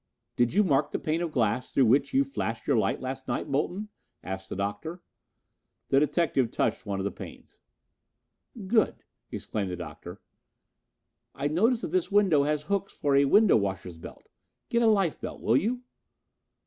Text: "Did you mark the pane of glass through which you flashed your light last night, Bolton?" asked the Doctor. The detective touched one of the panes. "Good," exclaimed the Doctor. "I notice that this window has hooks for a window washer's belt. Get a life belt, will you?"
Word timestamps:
"Did 0.35 0.55
you 0.55 0.63
mark 0.63 0.89
the 0.89 0.97
pane 0.97 1.21
of 1.21 1.31
glass 1.31 1.69
through 1.71 1.85
which 1.85 2.11
you 2.11 2.23
flashed 2.23 2.65
your 2.65 2.75
light 2.75 3.01
last 3.01 3.27
night, 3.27 3.51
Bolton?" 3.51 3.89
asked 4.23 4.49
the 4.49 4.55
Doctor. 4.55 5.03
The 5.89 5.99
detective 5.99 6.49
touched 6.49 6.87
one 6.87 6.99
of 6.99 7.03
the 7.03 7.11
panes. 7.11 7.59
"Good," 8.65 9.03
exclaimed 9.31 9.69
the 9.69 9.75
Doctor. 9.75 10.19
"I 11.35 11.49
notice 11.49 11.81
that 11.81 11.91
this 11.91 12.11
window 12.11 12.41
has 12.41 12.63
hooks 12.63 12.93
for 12.93 13.15
a 13.15 13.25
window 13.25 13.57
washer's 13.57 13.99
belt. 13.99 14.27
Get 14.69 14.81
a 14.81 14.87
life 14.87 15.21
belt, 15.21 15.39
will 15.39 15.55
you?" 15.55 15.83